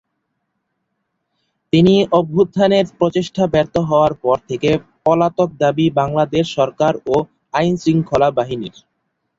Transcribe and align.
তিনি 1.73 1.95
অভ্যুত্থানের 2.11 2.85
প্রচেষ্টা 2.97 3.43
ব্যর্থ 3.47 3.75
হওয়ার 3.89 4.13
পর 4.23 4.37
থেকে 4.49 4.69
পলাতক 5.05 5.49
দাবি 5.61 5.85
বাংলাদেশ 5.99 6.45
সরকার 6.57 6.93
ও 7.07 7.15
আইনশৃঙ্খলা 7.53 8.29
বাহিনীর। 8.37 8.75